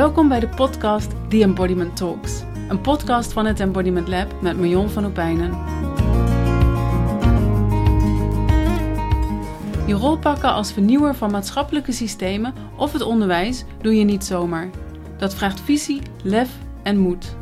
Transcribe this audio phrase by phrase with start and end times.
[0.00, 2.42] Welkom bij de podcast The Embodiment Talks.
[2.68, 5.50] Een podcast van het Embodiment Lab met Marion van Opijnen.
[9.86, 14.70] Je rol pakken als vernieuwer van maatschappelijke systemen of het onderwijs doe je niet zomaar.
[15.18, 16.50] Dat vraagt visie, lef
[16.82, 17.36] en moed.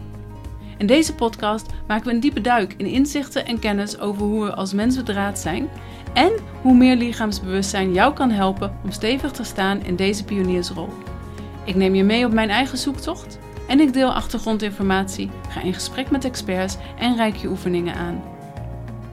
[0.78, 4.54] In deze podcast maken we een diepe duik in inzichten en kennis over hoe we
[4.54, 5.68] als mens bedraad zijn
[6.14, 6.32] en
[6.62, 10.88] hoe meer lichaamsbewustzijn jou kan helpen om stevig te staan in deze pioniersrol.
[11.68, 16.10] Ik neem je mee op mijn eigen zoektocht en ik deel achtergrondinformatie, ga in gesprek
[16.10, 18.22] met experts en reik je oefeningen aan.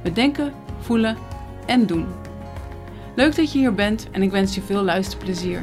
[0.02, 1.18] We denken, voelen
[1.66, 2.06] en doen.
[3.16, 5.62] Leuk dat je hier bent en ik wens je veel luisterplezier.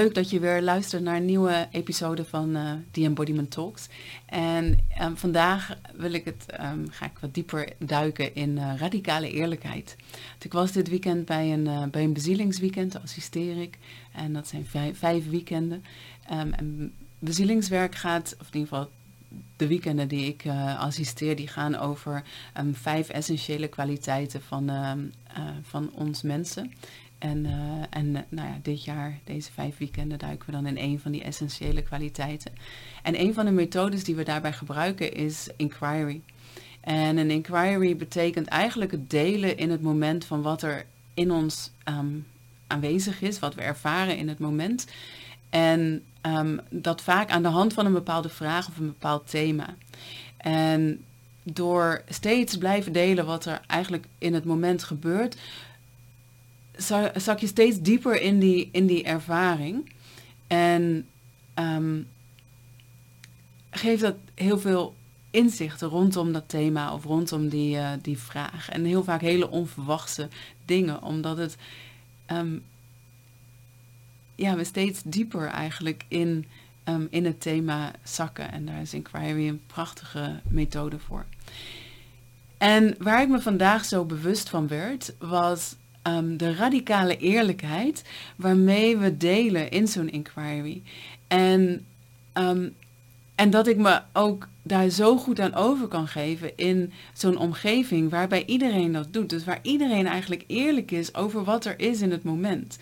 [0.00, 3.88] Leuk dat je weer luistert naar een nieuwe episode van uh, The Embodiment Talks.
[4.26, 9.30] En um, vandaag wil ik het, um, ga ik wat dieper duiken in uh, radicale
[9.30, 9.96] eerlijkheid.
[10.40, 13.78] ik was dit weekend bij een, uh, bij een bezielingsweekend, assisteer ik.
[14.12, 15.84] En dat zijn vijf, weekenden.
[16.32, 18.90] Um, en bezielingswerk gaat, of in ieder geval
[19.56, 20.44] de weekenden die ik
[20.78, 22.22] assisteer, die gaan over
[22.72, 24.70] vijf essentiële kwaliteiten van,
[25.62, 26.72] van ons mensen.
[27.20, 27.52] En, uh,
[27.90, 31.12] en uh, nou ja, dit jaar, deze vijf weekenden, duiken we dan in een van
[31.12, 32.52] die essentiële kwaliteiten.
[33.02, 36.20] En een van de methodes die we daarbij gebruiken is inquiry.
[36.80, 41.70] En een inquiry betekent eigenlijk het delen in het moment van wat er in ons
[41.84, 42.26] um,
[42.66, 44.86] aanwezig is, wat we ervaren in het moment.
[45.50, 49.74] En um, dat vaak aan de hand van een bepaalde vraag of een bepaald thema.
[50.36, 51.04] En
[51.42, 55.36] door steeds blijven delen wat er eigenlijk in het moment gebeurt,
[57.14, 59.92] zak je steeds dieper in die, in die ervaring.
[60.46, 61.06] En
[61.54, 62.08] um,
[63.70, 64.94] geeft dat heel veel
[65.30, 68.68] inzichten rondom dat thema of rondom die, uh, die vraag.
[68.68, 70.28] En heel vaak hele onverwachte
[70.64, 71.56] dingen, omdat het
[72.32, 72.62] um,
[74.34, 76.46] ja, we steeds dieper eigenlijk in,
[76.84, 78.52] um, in het thema zakken.
[78.52, 81.24] En daar is Inquiry een prachtige methode voor.
[82.58, 88.04] En waar ik me vandaag zo bewust van werd, was um, de radicale eerlijkheid
[88.36, 90.82] waarmee we delen in zo'n inquiry.
[91.28, 91.86] En,
[92.34, 92.74] um,
[93.34, 98.10] en dat ik me ook daar zo goed aan over kan geven in zo'n omgeving
[98.10, 99.30] waarbij iedereen dat doet.
[99.30, 102.78] Dus waar iedereen eigenlijk eerlijk is over wat er is in het moment.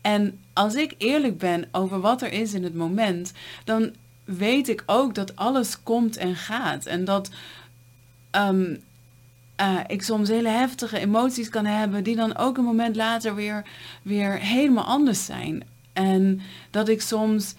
[0.00, 3.32] En als ik eerlijk ben over wat er is in het moment,
[3.64, 3.94] dan
[4.24, 6.86] weet ik ook dat alles komt en gaat.
[6.86, 7.30] En dat
[8.32, 8.80] um,
[9.60, 13.64] uh, ik soms hele heftige emoties kan hebben, die dan ook een moment later weer,
[14.02, 15.62] weer helemaal anders zijn.
[15.92, 16.40] En
[16.70, 17.54] dat ik soms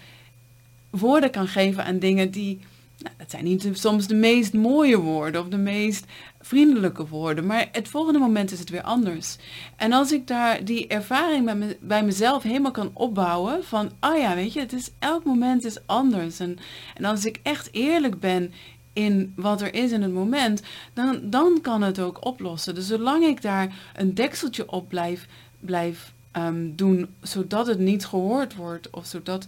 [0.90, 2.60] woorden kan geven aan dingen die,
[2.98, 6.04] nou, dat zijn niet soms de meest mooie woorden of de meest
[6.40, 9.36] vriendelijke woorden, maar het volgende moment is het weer anders.
[9.76, 14.52] En als ik daar die ervaring bij mezelf helemaal kan opbouwen van, oh ja, weet
[14.52, 16.40] je, het is elk moment is anders.
[16.40, 16.58] En,
[16.94, 18.52] en als ik echt eerlijk ben
[18.92, 22.74] in wat er is in het moment, dan, dan kan het ook oplossen.
[22.74, 25.26] Dus zolang ik daar een dekseltje op blijf,
[25.60, 29.46] blijf um, doen, zodat het niet gehoord wordt, of zodat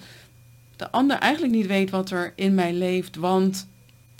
[0.76, 3.68] de ander eigenlijk niet weet wat er in mij leeft, want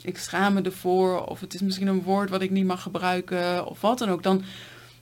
[0.03, 3.67] ik schaam me ervoor, of het is misschien een woord wat ik niet mag gebruiken,
[3.67, 4.43] of wat dan ook, dan,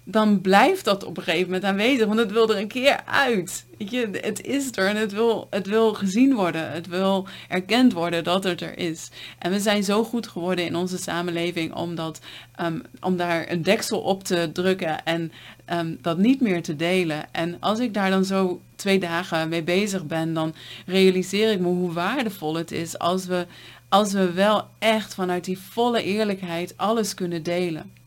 [0.04, 3.66] dan blijft dat op een gegeven moment aanwezig, want het wil er een keer uit.
[3.78, 6.72] Je, het is er en het wil, het wil gezien worden.
[6.72, 9.10] Het wil erkend worden dat het er is.
[9.38, 12.20] En we zijn zo goed geworden in onze samenleving om, dat,
[12.60, 15.32] um, om daar een deksel op te drukken en
[15.72, 17.24] um, dat niet meer te delen.
[17.32, 20.54] En als ik daar dan zo twee dagen mee bezig ben, dan
[20.86, 23.46] realiseer ik me hoe waardevol het is als we,
[23.88, 28.01] als we wel echt vanuit die volle eerlijkheid alles kunnen delen.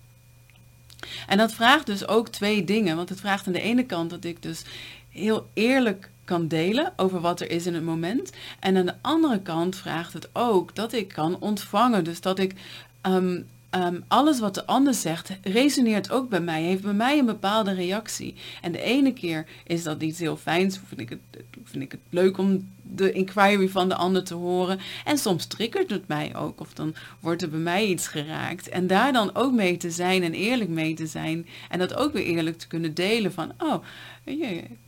[1.28, 2.95] En dat vraagt dus ook twee dingen.
[2.95, 4.63] Want het vraagt aan de ene kant dat ik dus
[5.09, 8.31] heel eerlijk kan delen over wat er is in het moment.
[8.59, 12.03] En aan de andere kant vraagt het ook dat ik kan ontvangen.
[12.03, 12.53] Dus dat ik
[13.01, 17.25] um, um, alles wat de ander zegt resoneert ook bij mij, heeft bij mij een
[17.25, 18.35] bepaalde reactie.
[18.62, 22.01] En de ene keer is dat iets heel fijns, vind ik het, vind ik het
[22.09, 24.79] leuk om de inquiry van de ander te horen.
[25.06, 28.69] En soms triggert het mij ook, of dan wordt er bij mij iets geraakt.
[28.69, 31.47] En daar dan ook mee te zijn en eerlijk mee te zijn.
[31.69, 33.83] En dat ook weer eerlijk te kunnen delen van, oh,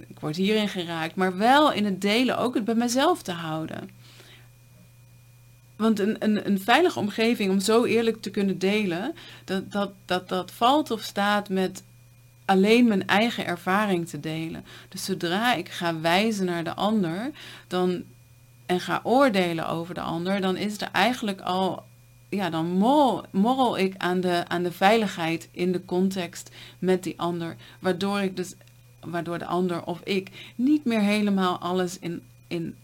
[0.07, 1.15] ik word hierin geraakt.
[1.15, 3.89] Maar wel in het delen ook het bij mezelf te houden.
[5.77, 9.13] Want een, een, een veilige omgeving om zo eerlijk te kunnen delen,
[9.43, 11.83] dat, dat, dat, dat valt of staat met
[12.45, 14.65] alleen mijn eigen ervaring te delen.
[14.89, 17.31] Dus zodra ik ga wijzen naar de ander
[17.67, 18.03] dan,
[18.65, 21.85] en ga oordelen over de ander, dan is er eigenlijk al
[22.29, 22.65] ja, dan
[23.31, 27.55] morrel, ik aan de, aan de veiligheid in de context met die ander.
[27.79, 28.53] Waardoor ik dus,
[28.99, 32.75] waardoor de ander of ik niet meer helemaal alles in, in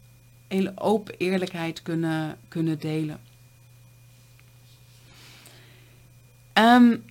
[0.54, 3.20] hele open eerlijkheid kunnen, kunnen delen.
[6.54, 7.04] Um,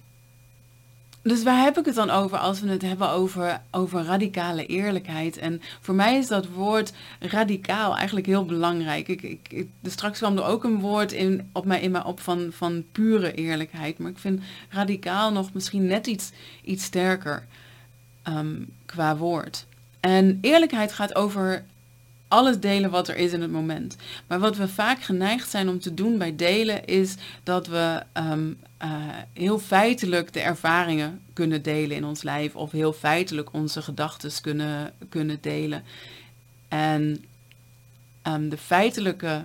[1.22, 5.36] dus waar heb ik het dan over als we het hebben over, over radicale eerlijkheid?
[5.36, 9.08] En voor mij is dat woord radicaal eigenlijk heel belangrijk.
[9.08, 12.48] Ik, ik, straks kwam er ook een woord in, op mij in mij op van,
[12.50, 13.98] van pure eerlijkheid.
[13.98, 16.30] Maar ik vind radicaal nog misschien net iets,
[16.64, 17.46] iets sterker
[18.28, 19.66] um, qua woord.
[20.00, 21.64] En eerlijkheid gaat over
[22.32, 23.96] alles delen wat er is in het moment.
[24.26, 28.58] Maar wat we vaak geneigd zijn om te doen bij delen, is dat we um,
[28.82, 28.88] uh,
[29.32, 34.92] heel feitelijk de ervaringen kunnen delen in ons lijf, of heel feitelijk onze gedachten kunnen,
[35.08, 35.84] kunnen delen.
[36.68, 37.24] En
[38.26, 39.44] um, de feitelijke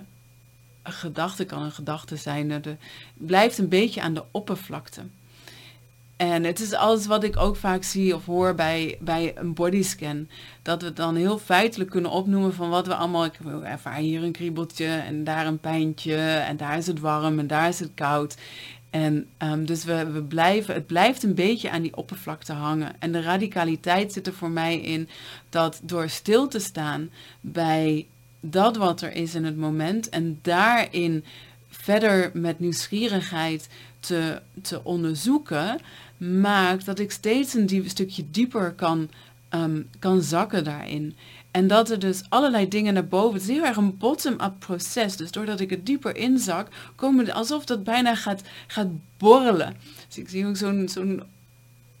[0.82, 2.76] gedachte kan een gedachte zijn, de,
[3.14, 5.02] blijft een beetje aan de oppervlakte.
[6.18, 10.28] En het is alles wat ik ook vaak zie of hoor bij, bij een bodyscan.
[10.62, 13.24] Dat we dan heel feitelijk kunnen opnoemen van wat we allemaal...
[13.24, 17.46] Ik ervaar hier een kriebeltje en daar een pijntje en daar is het warm en
[17.46, 18.36] daar is het koud.
[18.90, 22.92] En um, dus we, we blijven, het blijft een beetje aan die oppervlakte hangen.
[22.98, 25.08] En de radicaliteit zit er voor mij in
[25.48, 27.10] dat door stil te staan
[27.40, 28.06] bij
[28.40, 31.24] dat wat er is in het moment en daarin
[31.68, 33.68] verder met nieuwsgierigheid
[34.00, 35.80] te, te onderzoeken,
[36.18, 39.10] maakt dat ik steeds een stukje dieper kan,
[39.54, 41.16] um, kan zakken daarin.
[41.50, 43.32] En dat er dus allerlei dingen naar boven.
[43.32, 45.16] Het is heel erg een bottom-up proces.
[45.16, 49.76] Dus doordat ik het dieper inzak, komen alsof dat bijna gaat, gaat borrelen.
[50.06, 51.22] Dus ik zie ook zo'n zo'n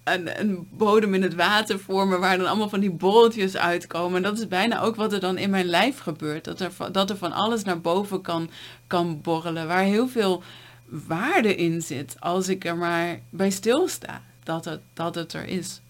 [0.04, 4.16] een, een, bodem in het water vormen waar dan allemaal van die borreltjes uitkomen.
[4.16, 6.44] En dat is bijna ook wat er dan in mijn lijf gebeurt.
[6.44, 8.50] Dat er, dat er van alles naar boven kan,
[8.86, 9.66] kan borrelen.
[9.66, 10.42] Waar heel veel
[10.88, 15.80] waarde in zit als ik er maar bij stilsta dat het, dat het er is.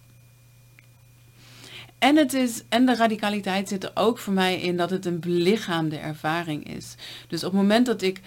[1.98, 5.20] En, het is, en de radicaliteit zit er ook voor mij in dat het een
[5.20, 6.94] belichaamde ervaring is.
[7.28, 8.20] Dus op het moment dat ik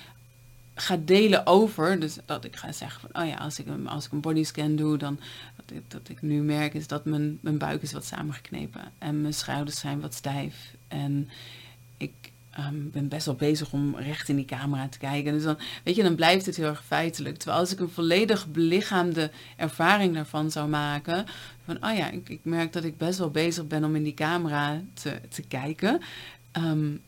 [0.76, 4.12] ga delen over, dus dat ik ga zeggen van, oh ja, als ik, als ik
[4.12, 5.20] een bodyscan doe, dan
[5.56, 9.22] dat ik, dat ik nu merk is dat mijn, mijn buik is wat samengeknepen en
[9.22, 11.30] mijn schouders zijn wat stijf en
[11.98, 15.34] ik um, ben best wel bezig om recht in die camera te kijken.
[15.34, 17.38] Dus dan, weet je, dan blijft het heel erg feitelijk.
[17.38, 21.26] Terwijl als ik een volledig belichaamde ervaring daarvan zou maken,
[21.66, 24.14] van, oh ja, ik, ik merk dat ik best wel bezig ben om in die
[24.14, 26.02] camera te, te kijken.
[26.58, 27.02] Um,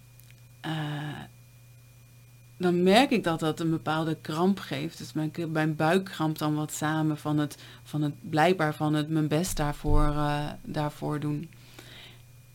[2.58, 4.98] dan merk ik dat dat een bepaalde kramp geeft.
[4.98, 9.10] Dus mijn, mijn buik krampt dan wat samen van het, van het blijkbaar van het
[9.10, 11.50] mijn best daarvoor, uh, daarvoor doen.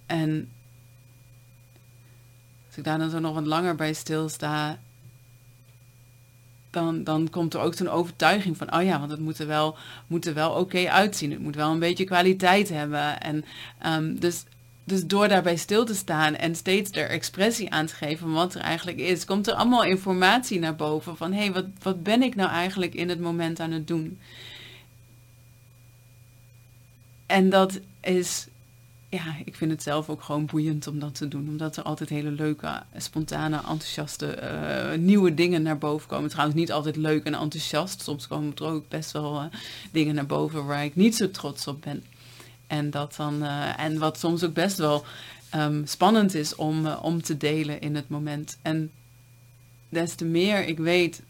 [0.07, 0.49] En
[2.79, 4.79] ik daar dan zo nog wat langer bij stilsta,
[6.71, 9.77] dan, dan komt er ook zo'n overtuiging van, oh ja, want het moet er wel,
[10.07, 11.31] moet er wel oké uitzien.
[11.31, 13.21] Het moet wel een beetje kwaliteit hebben.
[13.21, 13.45] En
[13.87, 14.45] um, dus,
[14.85, 18.55] dus door daarbij stil te staan en steeds er expressie aan te geven van wat
[18.55, 22.23] er eigenlijk is, komt er allemaal informatie naar boven van, hé, hey, wat, wat ben
[22.23, 24.19] ik nou eigenlijk in het moment aan het doen?
[27.27, 28.47] En dat is
[29.11, 31.49] ja, ik vind het zelf ook gewoon boeiend om dat te doen.
[31.49, 36.31] Omdat er altijd hele leuke, spontane, enthousiaste uh, nieuwe dingen naar boven komen.
[36.31, 38.03] Trouwens niet altijd leuk en enthousiast.
[38.03, 39.45] Soms komen er ook best wel uh,
[39.93, 42.05] dingen naar boven waar ik niet zo trots op ben.
[42.67, 45.05] En, dat dan, uh, en wat soms ook best wel
[45.55, 48.59] um, spannend is om, om te delen in het moment.
[48.63, 48.91] En
[49.89, 51.23] des te meer ik weet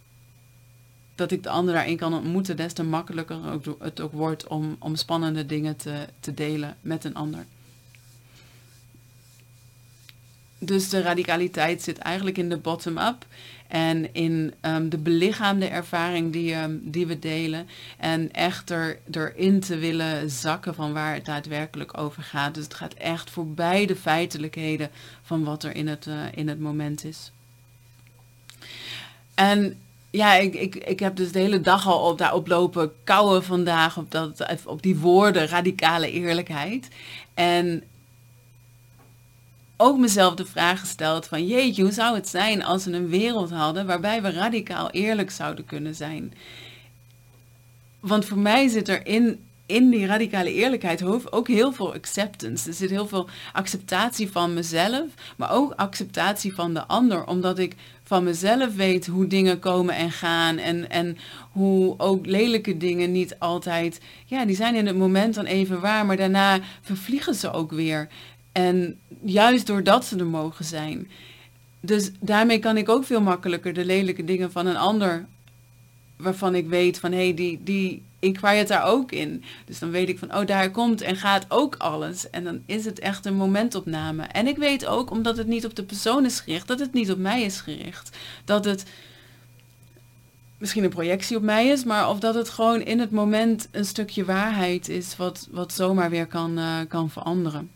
[1.15, 3.39] dat ik de ander daarin kan ontmoeten, des te makkelijker
[3.79, 7.45] het ook wordt om, om spannende dingen te, te delen met een ander.
[10.59, 13.27] Dus de radicaliteit zit eigenlijk in de bottom-up
[13.69, 17.69] en in um, de belichaamde ervaring die, um, die we delen.
[17.97, 22.55] En echt er, erin te willen zakken van waar het daadwerkelijk over gaat.
[22.55, 24.91] Dus het gaat echt voorbij de feitelijkheden
[25.23, 27.33] van wat er in het, uh, in het moment is.
[29.35, 29.79] En
[30.11, 33.97] ja, ik, ik, ik heb dus de hele dag al op, daarop lopen kouwen vandaag
[33.97, 36.89] op, dat, op die woorden radicale eerlijkheid.
[37.35, 37.83] En
[39.81, 43.51] ook mezelf de vraag gesteld van jeetje, hoe zou het zijn als we een wereld
[43.51, 46.33] hadden waarbij we radicaal eerlijk zouden kunnen zijn?
[48.01, 52.69] Want voor mij zit er in, in die radicale eerlijkheid ook heel veel acceptance.
[52.69, 55.07] Er zit heel veel acceptatie van mezelf,
[55.37, 60.11] maar ook acceptatie van de ander, omdat ik van mezelf weet hoe dingen komen en
[60.11, 61.19] gaan en, en
[61.53, 66.07] hoe ook lelijke dingen niet altijd, ja, die zijn in het moment dan even waar,
[66.07, 68.09] maar daarna vervliegen ze ook weer.
[68.53, 71.09] En juist doordat ze er mogen zijn.
[71.81, 75.27] Dus daarmee kan ik ook veel makkelijker de lelijke dingen van een ander
[76.17, 79.45] waarvan ik weet van hé, hey, die, die inquiret daar ook in.
[79.65, 82.31] Dus dan weet ik van oh, daar komt en gaat ook alles.
[82.31, 84.23] En dan is het echt een momentopname.
[84.23, 87.11] En ik weet ook, omdat het niet op de persoon is gericht, dat het niet
[87.11, 88.17] op mij is gericht.
[88.45, 88.85] Dat het
[90.59, 93.85] misschien een projectie op mij is, maar of dat het gewoon in het moment een
[93.85, 97.71] stukje waarheid is wat, wat zomaar weer kan, uh, kan veranderen.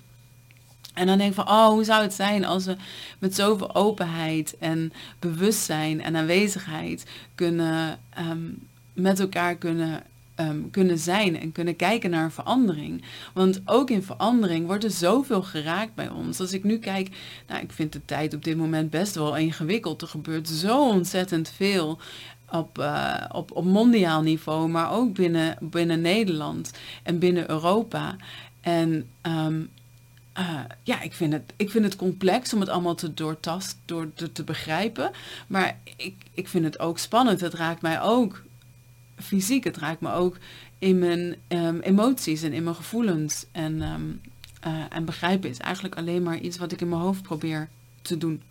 [0.92, 2.76] En dan denk ik van, oh, hoe zou het zijn als we
[3.18, 10.02] met zoveel openheid en bewustzijn en aanwezigheid kunnen um, met elkaar kunnen,
[10.40, 13.04] um, kunnen zijn en kunnen kijken naar verandering.
[13.32, 16.40] Want ook in verandering wordt er zoveel geraakt bij ons.
[16.40, 17.08] Als ik nu kijk,
[17.48, 20.02] nou, ik vind de tijd op dit moment best wel ingewikkeld.
[20.02, 21.98] Er gebeurt zo ontzettend veel
[22.50, 26.72] op, uh, op, op mondiaal niveau, maar ook binnen, binnen Nederland
[27.02, 28.16] en binnen Europa.
[28.60, 29.70] En um,
[30.38, 34.10] uh, ja, ik vind, het, ik vind het complex om het allemaal te doortast, door
[34.14, 35.10] te, te begrijpen.
[35.46, 37.40] Maar ik, ik vind het ook spannend.
[37.40, 38.42] Het raakt mij ook
[39.16, 39.64] fysiek.
[39.64, 40.36] Het raakt me ook
[40.78, 43.46] in mijn um, emoties en in mijn gevoelens.
[43.52, 44.20] En, um,
[44.66, 47.68] uh, en begrijpen is eigenlijk alleen maar iets wat ik in mijn hoofd probeer
[48.02, 48.42] te doen.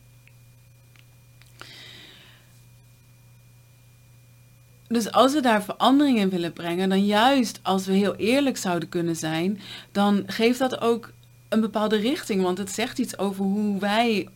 [4.88, 8.90] Dus als we daar verandering in willen brengen, dan juist als we heel eerlijk zouden
[8.90, 9.60] kunnen zijn,
[9.92, 11.12] dan geeft dat ook
[11.51, 12.41] een bepaalde richting.
[12.41, 14.27] Want het zegt iets over hoe wij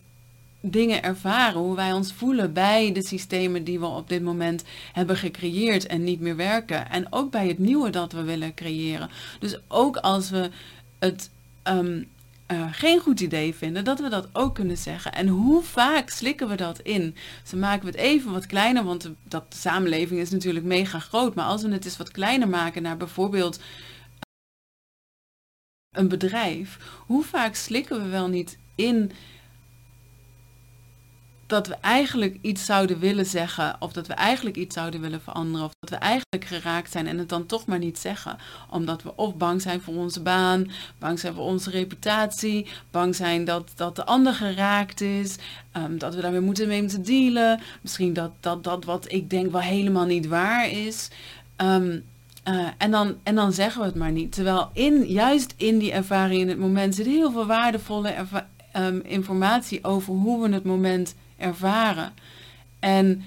[0.60, 5.16] dingen ervaren, hoe wij ons voelen bij de systemen die we op dit moment hebben
[5.16, 6.90] gecreëerd en niet meer werken.
[6.90, 9.10] En ook bij het nieuwe dat we willen creëren.
[9.40, 10.50] Dus ook als we
[10.98, 11.30] het
[11.64, 12.08] um,
[12.52, 15.12] uh, geen goed idee vinden, dat we dat ook kunnen zeggen.
[15.12, 17.16] En hoe vaak slikken we dat in?
[17.44, 20.98] Ze maken we het even wat kleiner, want de, dat de samenleving is natuurlijk mega
[20.98, 21.34] groot.
[21.34, 23.60] Maar als we het eens wat kleiner maken naar bijvoorbeeld
[25.96, 29.12] een bedrijf, hoe vaak slikken we wel niet in
[31.46, 35.66] dat we eigenlijk iets zouden willen zeggen, of dat we eigenlijk iets zouden willen veranderen,
[35.66, 38.38] of dat we eigenlijk geraakt zijn en het dan toch maar niet zeggen,
[38.70, 43.44] omdat we of bang zijn voor onze baan, bang zijn voor onze reputatie, bang zijn
[43.44, 45.36] dat, dat de ander geraakt is,
[45.76, 49.52] um, dat we daarmee moeten mee moeten dealen, misschien dat, dat dat wat ik denk
[49.52, 51.08] wel helemaal niet waar is.
[51.56, 52.04] Um,
[52.48, 54.32] uh, en, dan, en dan zeggen we het maar niet.
[54.32, 58.14] Terwijl in, juist in die ervaring in het moment zit heel veel waardevolle
[58.76, 62.12] um, informatie over hoe we het moment ervaren.
[62.78, 63.24] En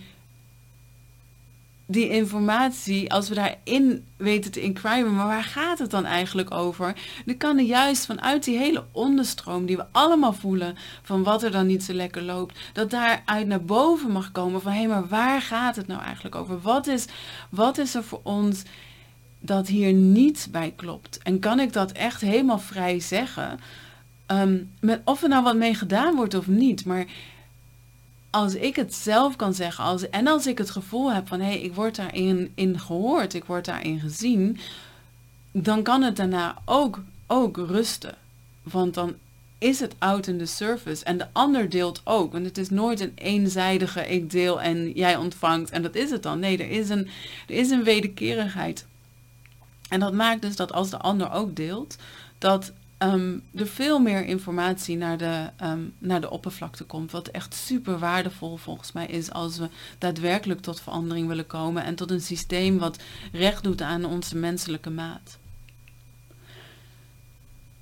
[1.86, 6.96] die informatie, als we daarin weten te inquiren, maar waar gaat het dan eigenlijk over?
[7.26, 11.52] Dan kan er juist vanuit die hele onderstroom die we allemaal voelen, van wat er
[11.52, 15.08] dan niet zo lekker loopt, dat daaruit naar boven mag komen van hé, hey, maar
[15.08, 16.60] waar gaat het nou eigenlijk over?
[16.62, 17.06] Wat is,
[17.50, 18.64] wat is er voor ons
[19.40, 21.20] dat hier niet bij klopt?
[21.24, 23.60] En kan ik dat echt helemaal vrij zeggen?
[24.28, 27.06] Um, met, of er nou wat mee gedaan wordt of niet, maar
[28.30, 31.46] als ik het zelf kan zeggen, als, en als ik het gevoel heb van hé,
[31.46, 34.58] hey, ik word daarin in gehoord, ik word daarin gezien,
[35.52, 38.16] dan kan het daarna ook, ook rusten.
[38.64, 39.16] Want dan
[39.58, 42.32] is het out in the surface en de ander deelt ook.
[42.32, 46.24] Want het is nooit een eenzijdige ik deel en jij ontvangt en dat is het
[46.24, 46.40] dan.
[46.40, 47.08] Nee, er is een,
[47.48, 48.86] er is een wederkerigheid.
[49.90, 51.96] En dat maakt dus dat als de ander ook deelt,
[52.38, 57.12] dat um, er veel meer informatie naar de, um, naar de oppervlakte komt.
[57.12, 61.96] Wat echt super waardevol volgens mij is als we daadwerkelijk tot verandering willen komen en
[61.96, 63.00] tot een systeem wat
[63.32, 65.38] recht doet aan onze menselijke maat.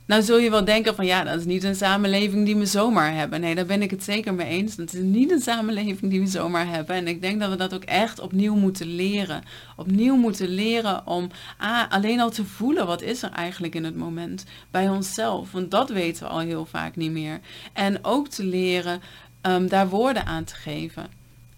[0.07, 3.13] Nou zul je wel denken van ja, dat is niet een samenleving die we zomaar
[3.13, 3.41] hebben.
[3.41, 4.75] Nee, daar ben ik het zeker mee eens.
[4.75, 6.95] Dat is niet een samenleving die we zomaar hebben.
[6.95, 9.43] En ik denk dat we dat ook echt opnieuw moeten leren.
[9.75, 13.95] Opnieuw moeten leren om ah, alleen al te voelen wat is er eigenlijk in het
[13.95, 15.51] moment bij onszelf.
[15.51, 17.39] Want dat weten we al heel vaak niet meer.
[17.73, 19.01] En ook te leren
[19.41, 21.07] um, daar woorden aan te geven.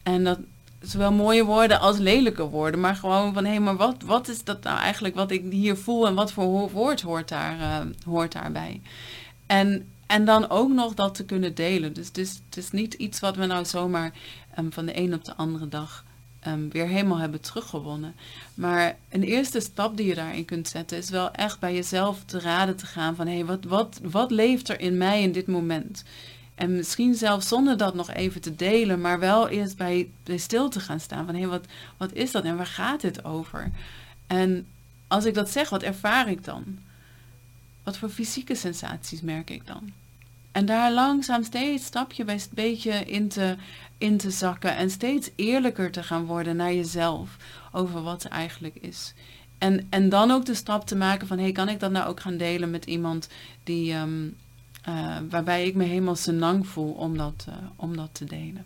[0.04, 0.40] En dat,
[0.82, 2.80] zowel mooie woorden als lelijke woorden.
[2.80, 5.78] Maar gewoon van, hé, hey, maar wat, wat is dat nou eigenlijk wat ik hier
[5.78, 8.82] voel en wat voor woord hoort, daar, uh, hoort daarbij?
[9.46, 11.94] En, en dan ook nog dat te kunnen delen.
[11.94, 14.14] Dus het is, het is niet iets wat we nou zomaar
[14.60, 16.06] um, van de een op de andere dag
[16.48, 18.16] um, weer helemaal hebben teruggewonnen.
[18.54, 22.40] Maar een eerste stap die je daarin kunt zetten is wel echt bij jezelf te
[22.40, 25.48] raden te gaan van, hé, hey, wat, wat, wat leeft er in mij in dit
[25.48, 26.04] moment?
[26.60, 30.70] En misschien zelfs zonder dat nog even te delen, maar wel eerst bij, bij stil
[30.70, 31.26] te gaan staan.
[31.26, 31.66] Van hé, wat,
[31.98, 33.72] wat is dat en waar gaat dit over?
[34.28, 34.68] En
[35.08, 36.64] als ik dat zeg, wat ervaar ik dan?
[37.84, 39.92] Wat voor fysieke sensaties merk ik dan?
[40.52, 43.56] En daar langzaam steeds stapje bij beetje in te,
[43.98, 47.38] in te zakken en steeds eerlijker te gaan worden naar jezelf
[47.72, 49.14] over wat er eigenlijk is.
[49.58, 52.08] En, en dan ook de stap te maken van, hé, hey, kan ik dat nou
[52.08, 53.30] ook gaan delen met iemand
[53.64, 54.36] die, um,
[54.90, 58.66] uh, waarbij ik me helemaal senang voel om dat, uh, om dat te delen.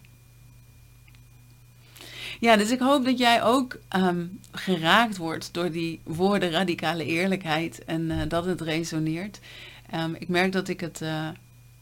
[2.40, 7.86] Ja, dus ik hoop dat jij ook ehm, geraakt wordt door die woorden radicale eerlijkheid
[7.86, 9.40] en uh, dat het resoneert.
[9.96, 11.02] Um, ik merk dat ik het.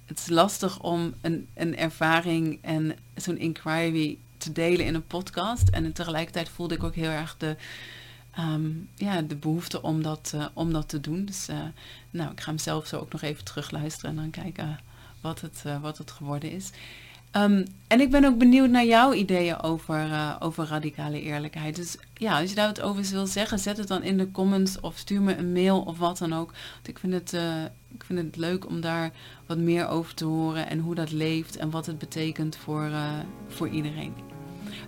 [0.05, 5.69] Het is lastig om een, een ervaring en zo'n inquiry te delen in een podcast.
[5.69, 7.55] En tegelijkertijd voelde ik ook heel erg de,
[8.39, 11.25] um, ja, de behoefte om dat, uh, om dat te doen.
[11.25, 11.57] Dus uh,
[12.09, 14.79] nou, ik ga hem zelf zo ook nog even terugluisteren en dan kijken
[15.21, 16.69] wat het, uh, wat het geworden is.
[17.35, 21.75] Um, en ik ben ook benieuwd naar jouw ideeën over, over radicale eerlijkheid.
[21.75, 24.79] Dus ja, als je daar wat over wil zeggen, zet het dan in de comments
[24.79, 26.51] of stuur me een mail of wat dan ook.
[26.73, 27.33] Want ik vind het,
[27.93, 29.11] ik vind het leuk om daar
[29.45, 32.89] wat meer over te horen en hoe dat leeft en wat het betekent voor,
[33.47, 34.30] voor iedereen.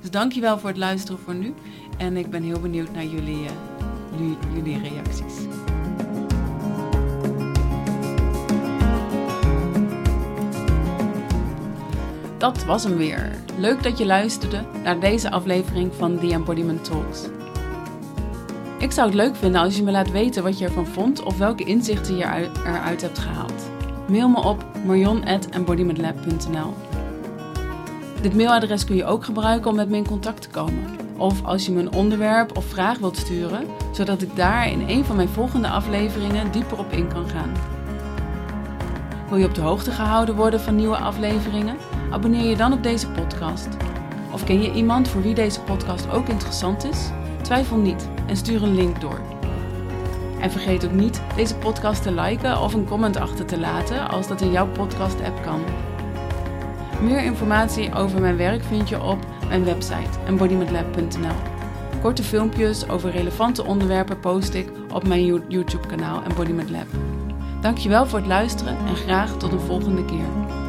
[0.03, 1.53] Dus dankjewel voor het luisteren voor nu.
[1.97, 3.49] En ik ben heel benieuwd naar jullie, uh,
[4.53, 5.33] jullie reacties.
[12.37, 13.31] Dat was hem weer.
[13.57, 17.21] Leuk dat je luisterde naar deze aflevering van The Embodiment Talks.
[18.79, 21.37] Ik zou het leuk vinden als je me laat weten wat je ervan vond of
[21.37, 23.71] welke inzichten je eruit hebt gehaald.
[24.07, 26.92] Mail me op marion.embodimentlab.nl
[28.23, 30.83] Dit mailadres kun je ook gebruiken om met me in contact te komen.
[31.17, 35.05] Of als je me een onderwerp of vraag wilt sturen, zodat ik daar in een
[35.05, 37.51] van mijn volgende afleveringen dieper op in kan gaan.
[39.29, 41.77] Wil je op de hoogte gehouden worden van nieuwe afleveringen?
[42.11, 43.67] Abonneer je dan op deze podcast.
[44.31, 47.09] Of ken je iemand voor wie deze podcast ook interessant is?
[47.41, 49.21] Twijfel niet en stuur een link door.
[50.39, 54.27] En vergeet ook niet deze podcast te liken of een comment achter te laten als
[54.27, 55.61] dat in jouw podcast-app kan.
[57.03, 59.17] Meer informatie over mijn werk vind je op
[59.47, 61.35] mijn website embodimentlab.nl.
[62.01, 66.87] Korte filmpjes over relevante onderwerpen post ik op mijn YouTube kanaal Embodiment Lab.
[67.61, 70.62] Dankjewel voor het luisteren en graag tot een volgende keer.